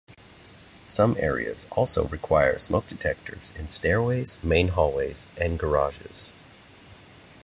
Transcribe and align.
Some 0.87 1.15
areas 1.19 1.67
also 1.73 2.07
require 2.07 2.57
smoke 2.57 2.87
detectors 2.87 3.53
in 3.55 3.67
stairways, 3.67 4.43
main 4.43 4.69
hallways 4.69 5.27
and 5.37 5.59
garages. 5.59 6.33